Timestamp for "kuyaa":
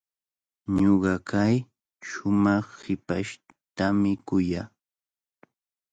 4.27-4.67